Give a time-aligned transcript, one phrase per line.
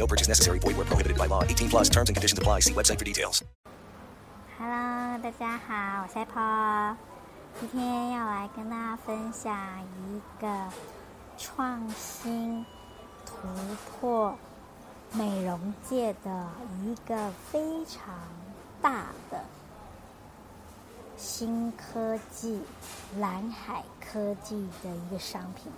[0.00, 0.58] No purchase necessary.
[0.58, 1.44] Void where prohibited by law.
[1.44, 2.60] 18 plus terms and conditions apply.
[2.60, 3.44] See website for details.
[4.58, 6.96] Hello，大家好，我是 Apple，
[7.60, 10.48] 今天要来跟大家分享一个
[11.36, 12.64] 创新
[13.26, 13.36] 突
[14.00, 14.34] 破
[15.12, 16.48] 美容界的
[16.82, 18.14] 一个非常
[18.80, 19.44] 大的
[21.18, 22.58] 新科技——
[23.20, 25.70] 蓝海科技的一个商品。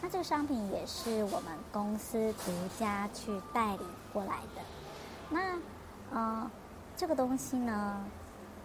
[0.00, 4.62] 那这个商品也是我们公司独家去代理过来的。
[5.28, 5.58] 那，
[6.10, 6.50] 呃，
[6.96, 8.02] 这个东西呢，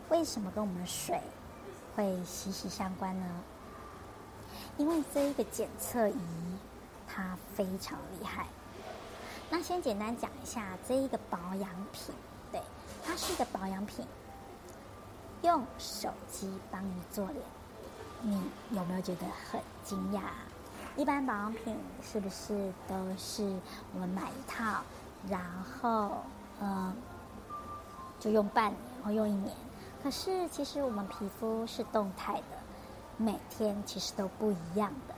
[0.09, 1.19] 为什么跟我们水
[1.95, 3.25] 会息息相关呢？
[4.77, 6.19] 因为这一个检测仪
[7.07, 8.47] 它非常厉害。
[9.49, 12.15] 那先简单讲一下这一个保养品，
[12.51, 12.61] 对，
[13.05, 14.05] 它是一个保养品，
[15.43, 17.37] 用手机帮你做脸，
[18.21, 20.21] 你有没有觉得很惊讶？
[20.97, 23.43] 一般保养品是不是都是
[23.93, 24.81] 我们买一套，
[25.29, 26.23] 然后
[26.59, 26.93] 呃
[28.19, 29.53] 就用半年或用一年？
[30.01, 32.57] 可是其实我们皮肤是动态的，
[33.17, 35.15] 每天其实都不一样的。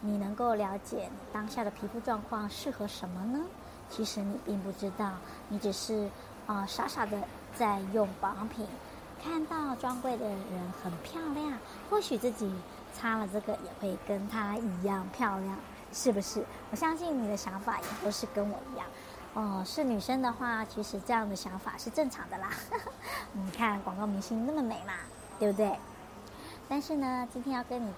[0.00, 3.44] 你能够了解当下的皮肤状况适合什么呢？
[3.90, 5.12] 其实你并不知道，
[5.48, 6.08] 你只是
[6.46, 7.20] 啊、傻傻的
[7.54, 8.66] 在用保养品，
[9.22, 11.58] 看到专柜的人很漂亮，
[11.90, 12.50] 或许自己
[12.96, 15.56] 擦了这个也会跟她一样漂亮，
[15.92, 16.44] 是不是？
[16.70, 18.86] 我相信你的想法也都是跟我一样。
[19.34, 22.48] 哦，是女生的话，其实这样的想法是正常的啦。
[23.32, 24.94] 你 看广告明星那么美嘛，
[25.38, 25.78] 对不对？
[26.68, 27.92] 但是呢，今天要跟你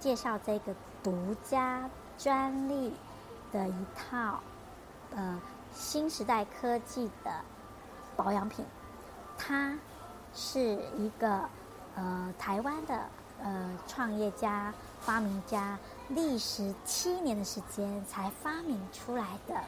[0.00, 2.94] 介绍这个独家专利
[3.52, 4.40] 的一套
[5.14, 5.38] 呃
[5.74, 7.30] 新时代科技的
[8.16, 8.64] 保养品，
[9.36, 9.78] 它
[10.34, 10.58] 是
[10.96, 11.42] 一个
[11.94, 13.06] 呃台湾的
[13.42, 19.60] 呃创业家、发明家，历时七年的时间才发明出来的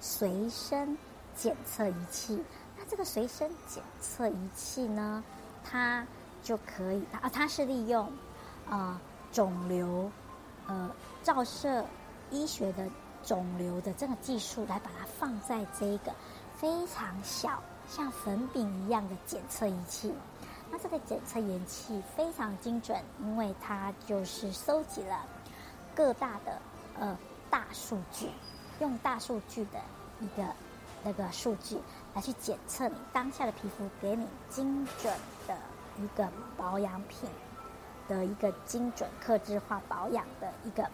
[0.00, 0.96] 随身
[1.34, 2.42] 检测仪器。
[2.76, 5.22] 那这个随身检测仪器呢，
[5.64, 6.06] 它
[6.42, 8.12] 就可以啊，它是利用、
[8.68, 9.00] 呃
[9.32, 10.08] 肿瘤
[10.68, 10.88] 呃
[11.24, 11.84] 照射
[12.30, 12.88] 医学的
[13.24, 16.12] 肿瘤的这个技术来把它放在这个
[16.56, 20.14] 非常小像粉饼一样的检测仪器。
[20.74, 25.24] 那这个检测仪器非常精准，因为它就是收集了
[25.94, 26.60] 各大的
[26.98, 27.16] 呃
[27.48, 28.28] 大数据，
[28.80, 29.80] 用大数据的
[30.18, 30.44] 一个
[31.04, 31.78] 那个数据
[32.12, 35.14] 来去检测你当下的皮肤，给你精准
[35.46, 35.56] 的
[35.96, 37.30] 一个保养品
[38.08, 40.90] 的一个精准克制化保养的一个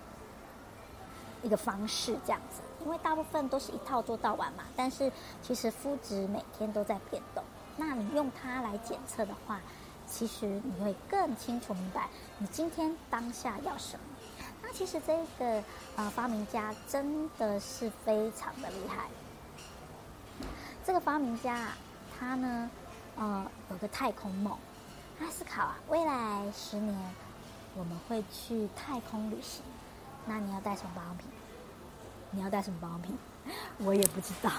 [1.43, 2.61] 一个方式，这样子。
[2.85, 5.11] 因为大部分都是一套做到完嘛，但是
[5.41, 7.43] 其实肤质每天都在变动。
[7.77, 9.59] 那你用它来检测的话，
[10.11, 12.09] 其实你会更清楚明白
[12.39, 14.05] 你今天当下要什么。
[14.61, 15.63] 那其实这个
[15.97, 19.09] 呃发明家真的是非常的厉害。
[20.85, 21.79] 这个发明家啊，
[22.19, 22.71] 他呢
[23.17, 24.59] 呃有个太空梦，
[25.19, 26.95] 他思考啊未来十年
[27.77, 29.63] 我们会去太空旅行，
[30.27, 31.27] 那你要带什么保养品？
[32.33, 33.17] 你要带什么保养品？
[33.79, 34.51] 我也不知道。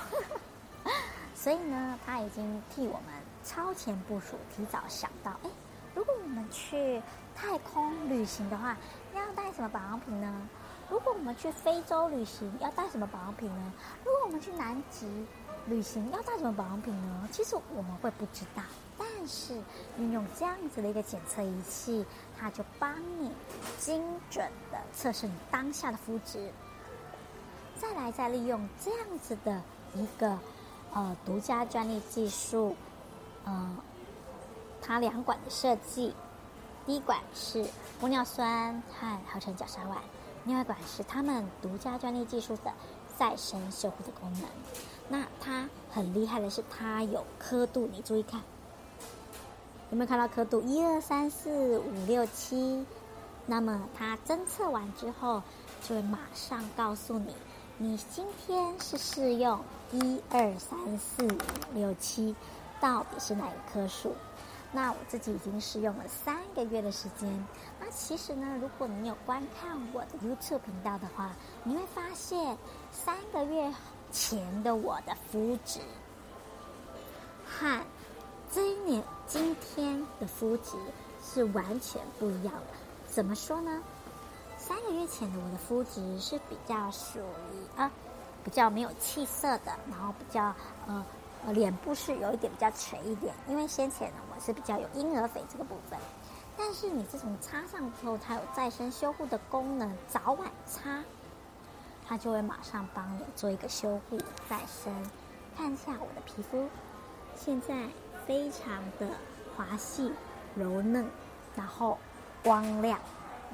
[1.36, 3.14] 所以呢，他已经替我们
[3.44, 5.50] 超前部署，提早想到，哎，
[5.96, 7.02] 如果我们去
[7.36, 8.78] 太空旅行的话，
[9.16, 10.48] 要带什么保养品呢？
[10.90, 13.74] 如果我们去非洲旅行，要带什么保养品呢？
[14.04, 15.08] 如果我们去南极
[15.68, 17.30] 旅行，要带什么保养品呢？
[17.32, 18.62] 其实我们会不知道，
[18.98, 19.58] 但是
[19.98, 22.06] 运用这样子的一个检测仪器，
[22.38, 23.32] 它就帮你
[23.80, 26.52] 精准的测试你当下的肤质。
[27.80, 29.62] 再来，再利用这样子的
[29.96, 30.38] 一个
[30.94, 32.76] 呃独家专利技术，
[33.46, 33.78] 呃，
[34.82, 36.14] 它两管的设计，
[36.86, 37.66] 第一管是
[38.02, 39.96] 玻尿酸和合成角鲨烷，
[40.46, 42.72] 另外一管是他们独家专利技术的
[43.18, 44.44] 再生修护的功能。
[45.08, 48.42] 那它很厉害的是，它有刻度，你注意看，
[49.90, 50.62] 有没有看到刻度？
[50.62, 52.86] 一二三四五六七，
[53.46, 55.44] 那么它侦测完之后，
[55.82, 57.36] 就会马上告诉你。
[57.78, 59.60] 你今天是试用
[59.92, 61.38] 一二三四五
[61.74, 62.36] 六七，
[62.82, 64.14] 到底是哪一棵树？
[64.74, 67.48] 那我自己已经试用了三个月的时间。
[67.80, 71.32] 那其实呢，如果你有观看我的 YouTube 频道的话，
[71.64, 72.58] 你会发现
[72.90, 73.72] 三个月
[74.12, 75.80] 前的我的肤质
[77.46, 77.86] 和
[78.50, 80.78] 这一年今天的肤质
[81.22, 82.74] 是完全不一样的。
[83.10, 83.82] 怎么说呢？
[84.58, 87.92] 三个月前的我的肤质是比较属于啊，
[88.42, 90.56] 比较没有气色的，然后比较
[90.88, 91.06] 呃
[91.46, 96.00] 呃脸部是有一点比较垂一点，因为先前呢我是比较有婴儿肥这个部分，
[96.58, 101.04] 但是你自从擦上之后，它有再生修护的功能，早晚擦，
[102.08, 104.18] 它就会马上帮你做一个修护
[104.50, 104.94] 再生。
[105.58, 106.68] 看一下我的皮肤，
[107.36, 107.88] 现在
[108.26, 109.08] 非常的
[109.56, 110.12] 滑细
[110.56, 111.06] 柔嫩，
[111.56, 111.98] 然后
[112.44, 113.00] 光亮。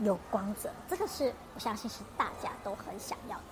[0.04, 3.44] 有光泽，这个是我相信是大家都很想要的。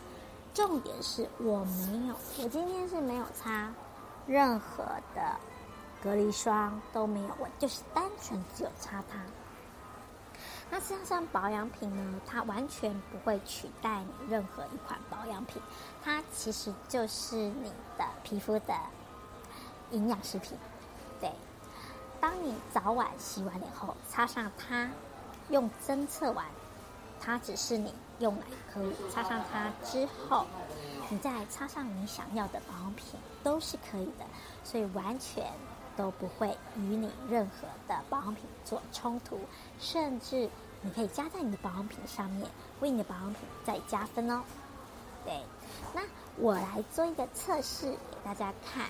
[0.53, 3.67] 重点是我没有，我今天是没有擦
[4.27, 4.83] 任何
[5.13, 5.37] 的
[6.01, 9.19] 隔离霜都没有，我就是单纯只有擦它。
[10.69, 15.61] 那实上保养品呢，它完全不会取代你任何一款保养品，
[16.03, 18.73] 它其实就是你的皮肤的
[19.91, 20.57] 营养食品。
[21.19, 21.31] 对，
[22.19, 24.89] 当你早晚洗完脸后擦上它。
[25.51, 26.43] 用侦测完，
[27.21, 28.41] 它只是你用来
[28.73, 30.45] 可以擦上它之后，
[31.09, 34.25] 你再擦上你想要的保养品都是可以的，
[34.63, 35.45] 所以完全
[35.97, 39.39] 都不会与你任何的保养品做冲突，
[39.79, 40.49] 甚至
[40.81, 44.43] 你可以加在你的保养品上面，为你的保养品再加分哦。
[45.25, 45.41] 对，
[45.93, 46.01] 那
[46.37, 48.89] 我来做一个测试给大家看。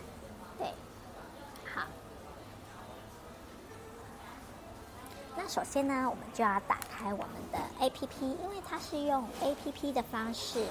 [5.47, 10.65] 首先呢，我们就要打开我们的 A P P，因为它是用 A P P 的方式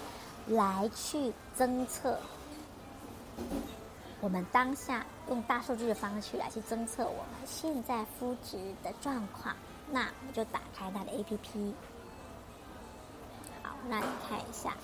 [0.49, 2.19] 来去侦测
[4.21, 9.55] 我们当下用大数据的方式来去侦测我们现在肤质的状况。
[9.91, 11.75] 那我们就打开它的 A P P。
[13.63, 14.75] 好，那你看一下，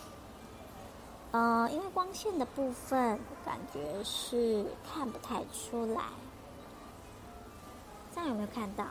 [1.32, 6.04] 呃，因为光线的部分感觉是看不太出来，
[8.14, 8.84] 这样有没有看到？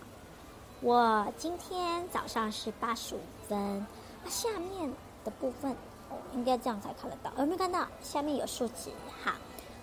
[0.81, 3.85] 我今天早上是八十五分，
[4.23, 4.89] 那下面
[5.25, 5.71] 的部分
[6.09, 7.85] 哦，应该这样才看得到，有没有看到？
[8.01, 8.89] 下面有数值，
[9.21, 9.35] 哈，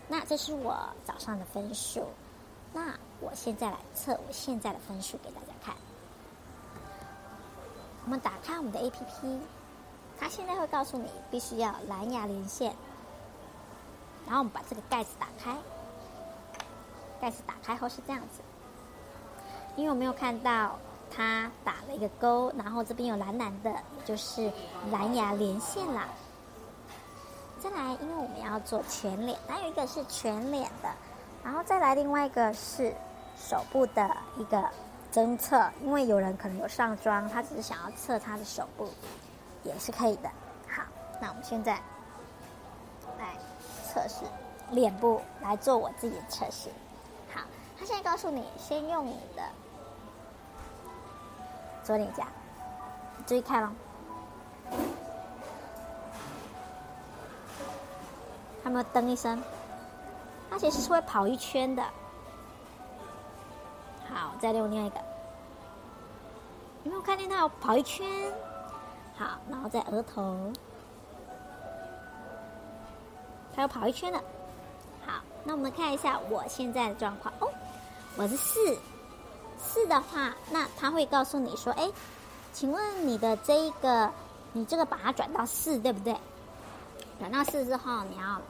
[0.08, 2.06] 那这是我早上的分数。
[2.72, 5.75] 那我现在来测我现在的分数给大家看。
[8.06, 9.38] 我们打开我们的 A P P，
[10.19, 12.75] 它现在会告诉你必须要蓝牙连线，
[14.24, 15.55] 然后我们把这个盖子打开，
[17.20, 18.41] 盖子打开后是这样子。
[19.76, 20.79] 因为我没有看到
[21.10, 23.72] 它打了一个勾，然后这边有蓝蓝的，
[24.05, 24.53] 就是
[24.91, 26.08] 蓝牙连线啦。
[27.58, 30.89] 再来，因为我们要做全脸，还有一个是全脸的，
[31.43, 32.94] 然后再来另外一个是
[33.36, 34.63] 手部的一个
[35.10, 38.89] 侦测，因为有人可能有上妆，他只是想要测他的手部，
[39.65, 40.29] 也是可以的。
[40.69, 40.82] 好，
[41.20, 41.81] 那我们现在
[43.19, 43.34] 来
[43.84, 44.25] 测试
[44.70, 46.69] 脸部，来做我自己的测试。
[47.34, 47.41] 好，
[47.79, 49.43] 他现在告诉你，先用你的。
[51.86, 52.26] 左脸颊，
[53.28, 53.69] 注意看喽，
[58.64, 59.40] 有没有噔一声？
[60.50, 61.84] 它其实是会跑一圈的。
[64.12, 64.96] 好，再用另外一个，
[66.82, 68.32] 有没有看见它跑一圈？
[69.16, 70.52] 好，然后在额头，
[73.55, 74.20] 它又跑一圈了。
[75.06, 77.48] 好，那我们看一下我现在的状况哦，
[78.16, 78.76] 我是四。
[79.67, 81.91] 四的话，那他会告诉你说：“哎，
[82.53, 84.11] 请问你的这一个，
[84.53, 86.17] 你这个把它转到四，对不对？
[87.19, 88.41] 转到四之后，你要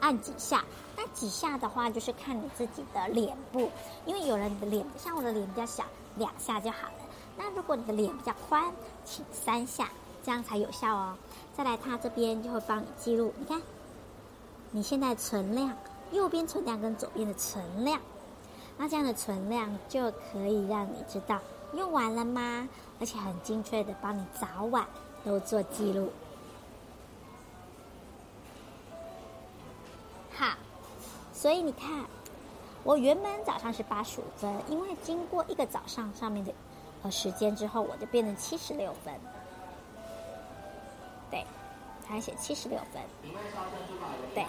[0.00, 0.64] 按几下？
[0.96, 3.70] 那几下的话，就是看你自己的脸部，
[4.06, 5.84] 因为有人的脸像我的脸比较小，
[6.16, 6.94] 两下就好了。
[7.36, 8.72] 那如果你的脸比较宽，
[9.04, 9.84] 请三下；
[10.22, 11.16] 这样才有效哦。
[11.56, 13.60] 再来，它这边就会帮你记录，你看
[14.70, 15.74] 你现在存量，
[16.12, 18.00] 右边存量跟左边的存量，
[18.80, 21.38] 那这样的存量就可以让你知道
[21.74, 22.66] 用完了吗？
[22.98, 24.86] 而且很精确的帮你早晚
[25.22, 26.10] 都做记录。
[30.34, 30.56] 好，
[31.34, 32.06] 所以你看，
[32.82, 36.50] 我原本早上是八十五分，因为经过一个早上上面的
[37.02, 39.12] 呃时间之后，我就变成七十六分。
[41.30, 41.44] 对，
[42.08, 43.02] 它写七十六分。
[44.34, 44.46] 对，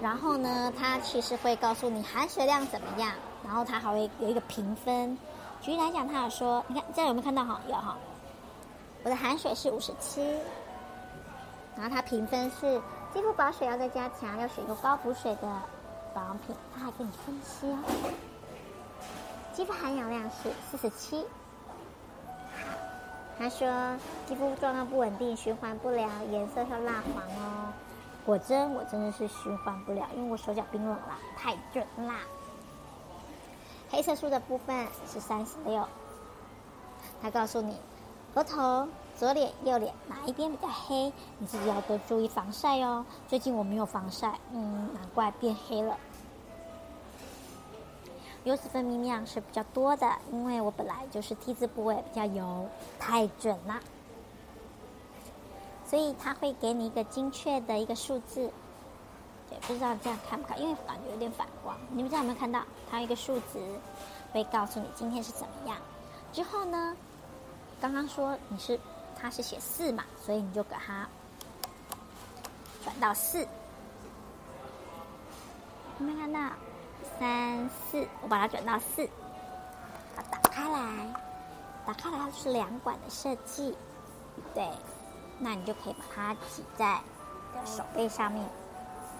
[0.00, 3.12] 然后呢，它其实会告诉你含水量怎么样，
[3.44, 5.16] 然后它还会有一个评分。
[5.60, 7.60] 举例来讲，它有说，你看这样有没有看到哈？
[7.68, 7.96] 有哈。
[9.02, 10.22] 我的含水是五十七，
[11.76, 12.80] 然后它评分是。
[13.12, 15.62] 肌肤保水要再加强，要选用高补水的
[16.14, 16.54] 保养品。
[16.72, 17.82] 他还给你分析哦，
[19.52, 21.26] 肌肤含氧量是四十七。
[23.36, 23.68] 他说
[24.26, 27.72] 肌肤状况不稳定，循环不良，颜色是蜡黄哦。
[28.24, 32.20] 果真，我真的是循环不了，因为我手脚冰冷了，太准啦。
[33.90, 35.86] 黑色素的部分是三十六。
[37.20, 37.76] 他告诉你，
[38.34, 38.88] 额头。
[39.18, 41.12] 左脸、右脸哪一边比较黑？
[41.38, 43.04] 你自己要多注意防晒哦。
[43.28, 45.98] 最近我没有防晒，嗯，难怪变黑了。
[48.44, 52.66] 油脂分泌量是比较多的，因为我本来就是 T 字部位比较油，
[52.98, 53.78] 太准了。
[55.84, 58.50] 所以他会给你一个精确的一个数字，
[59.50, 60.60] 也，不知道这样看不看？
[60.60, 61.76] 因为感觉有点反光。
[61.90, 62.62] 你们知道有没有看到？
[62.90, 63.58] 它有一个数值
[64.32, 65.76] 会告诉你今天是怎么样。
[66.32, 66.96] 之后呢，
[67.80, 68.78] 刚刚说你是。
[69.22, 71.06] 它是写四嘛，所以你就给它
[72.82, 73.46] 转到四。
[75.98, 76.40] 有没有看到？
[77.18, 79.06] 三四，我把它转到四，
[80.16, 81.14] 把它打开来，
[81.86, 83.76] 打开来它是两管的设计，
[84.54, 84.66] 对，
[85.38, 86.98] 那你就可以把它挤在
[87.66, 88.42] 手背上面。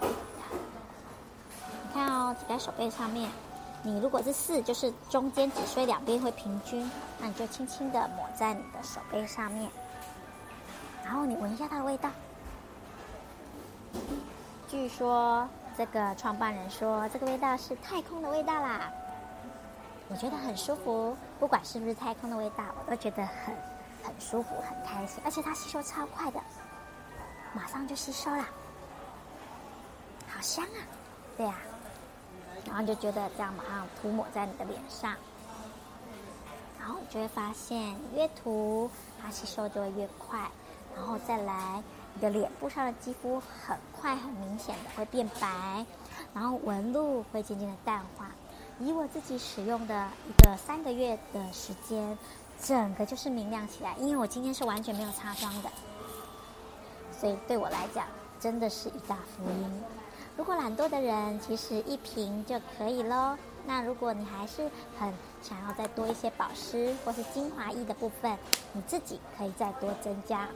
[0.01, 3.29] 你看哦，挤在手背上面。
[3.83, 6.89] 你如果是四，就是中间挤碎，两边会平均，
[7.19, 9.71] 那你就轻轻的抹在你的手背上面。
[11.03, 12.09] 然后你闻一下它的味道。
[14.67, 18.91] 据说这个创办人说，这个味道是太空的味道啦。
[20.07, 23.55] 我觉得很舒服，不管是不是太空的味道，我都觉得很
[24.03, 25.19] 很舒服，很开心。
[25.25, 26.39] 而且它吸收超快的，
[27.53, 28.49] 马上就吸收了，好
[30.41, 30.81] 香啊！
[31.37, 31.55] 对呀，
[32.65, 35.15] 然后就觉得这样马上涂抹在你的脸上，
[36.79, 38.89] 然后你就会发现越涂
[39.21, 40.49] 它吸收就会越快。
[40.93, 41.81] 然后再来，
[42.13, 45.85] 你的脸部上的肌肤很快、很明显的会变白，
[46.33, 48.29] 然后纹路会渐渐的淡化。
[48.79, 52.17] 以我自己使用的一个三个月的时间，
[52.61, 53.95] 整个就是明亮起来。
[53.99, 55.69] 因为我今天是完全没有擦妆的，
[57.17, 58.05] 所以对我来讲
[58.39, 59.83] 真的是一大福音。
[60.37, 63.37] 如果懒惰的人，其实一瓶就可以喽。
[63.65, 64.63] 那如果你还是
[64.99, 68.35] 很想要再多一些保湿或是精华液的部分，
[68.73, 70.47] 你自己可以再多增加。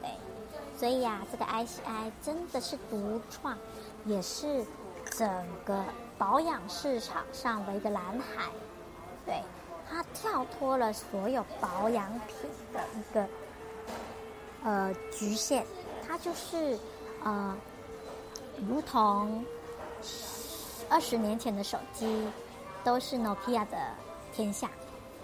[0.00, 0.10] 对
[0.78, 3.56] 所以呀，这个 ICI 真的是独创，
[4.04, 4.64] 也是
[5.10, 5.28] 整
[5.64, 5.82] 个
[6.16, 8.48] 保养市场上的一个蓝海。
[9.26, 9.42] 对，
[9.90, 13.26] 它跳脱了所有保养品的一个
[14.62, 15.64] 呃局限，
[16.06, 16.78] 它就是
[17.24, 17.56] 呃，
[18.68, 19.44] 如同
[20.88, 22.28] 二十年前的手机
[22.82, 23.76] 都是 Nokia 的
[24.32, 24.70] 天下，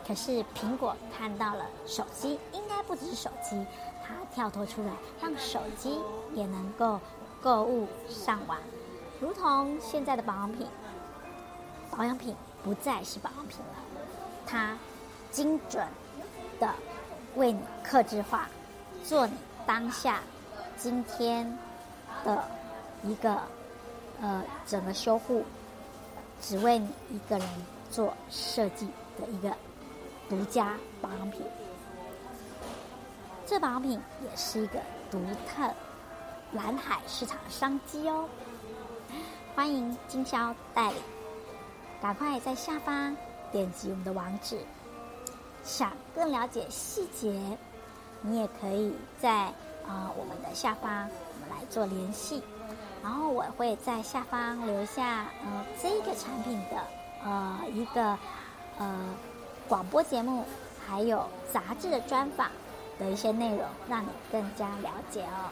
[0.07, 3.65] 可是苹果看到了手机，应该不只是手机。
[4.03, 6.01] 它跳脱出来，让手机
[6.35, 6.99] 也能够
[7.41, 8.59] 购物上网，
[9.21, 10.67] 如同现在的保养品，
[11.91, 12.35] 保养品
[12.65, 14.05] 不再是保养品了，
[14.47, 14.77] 它
[15.31, 15.87] 精准
[16.59, 16.75] 的
[17.37, 18.49] 为你克制化，
[19.05, 19.35] 做你
[19.65, 20.21] 当下
[20.77, 21.57] 今天
[22.25, 22.43] 的
[23.03, 23.39] 一个
[24.21, 25.45] 呃整个修护，
[26.41, 27.49] 只为你一个人
[27.91, 28.87] 做设计
[29.19, 29.53] 的一个
[30.29, 31.43] 独家保养品。
[33.47, 34.81] 这保养品也是一个
[35.11, 35.69] 独特
[36.53, 38.29] 蓝海市场商机哦，
[39.57, 40.97] 欢迎经销代理，
[42.01, 43.17] 赶快在下方
[43.51, 44.59] 点击我们的网址。
[45.63, 47.59] 想更了解细节，
[48.23, 49.47] 你也可以在
[49.87, 52.43] 啊我们下方我们来做联系，
[53.03, 56.77] 然后我会在下方留下呃这个产品的
[57.25, 58.19] 呃一个
[58.79, 59.15] 呃
[59.69, 60.45] 广播节目，
[60.87, 62.51] 还有杂志的专访。
[63.01, 65.49] 的一些内容，让你更加了解哦。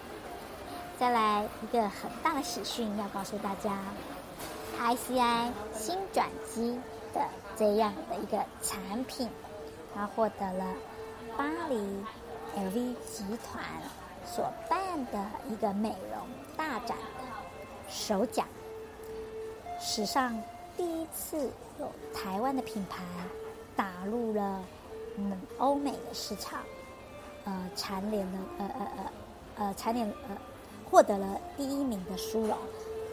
[1.01, 3.79] 再来一个很大的喜讯要告诉大家
[4.79, 6.79] ，ICI 新转机
[7.15, 7.27] 的
[7.57, 9.31] 这样的一个产品，
[9.95, 10.67] 它获得了
[11.39, 12.05] 巴黎
[12.55, 13.65] LV 集团
[14.31, 17.25] 所办的一个美容大展的
[17.89, 18.47] 首奖，
[19.81, 20.41] 史上
[20.77, 23.03] 第一次有台湾的品牌
[23.75, 24.63] 打入了
[25.17, 26.61] 嗯欧美的市场，
[27.45, 29.13] 呃，蝉联了呃呃呃
[29.57, 30.37] 呃蝉联呃
[30.91, 32.57] 获得了第一名的殊荣。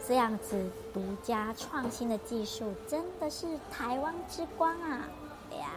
[0.06, 5.08] 这样子独家创新的技术，真的是台湾之光啊！
[5.50, 5.70] 对呀，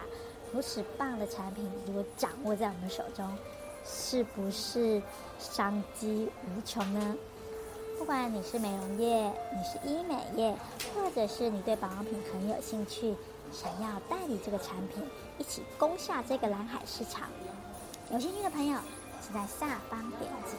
[0.52, 3.26] 如此棒的产品，如果掌握在我们手中，
[3.84, 5.02] 是不是
[5.38, 7.16] 商机无穷呢？
[7.98, 10.56] 不管你是美容业，你是医美业，
[10.94, 13.14] 或者是你对保养品很有兴趣，
[13.52, 15.04] 想要代理这个产品，
[15.38, 17.28] 一起攻下这个蓝海市场，
[18.10, 18.78] 有兴趣的朋友，
[19.20, 20.56] 请在下方点击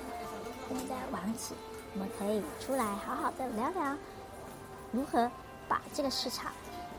[0.70, 1.56] 我们的网址。
[1.94, 3.98] 我们可以出来好好的聊聊，
[4.92, 5.30] 如何
[5.68, 6.52] 把这个市场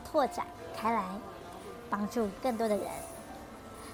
[0.05, 1.03] 拓展开来，
[1.89, 2.85] 帮助更多的人。